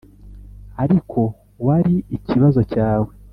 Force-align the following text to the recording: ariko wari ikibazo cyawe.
ariko 0.83 1.19
wari 1.65 1.95
ikibazo 2.17 2.61
cyawe. 2.71 3.11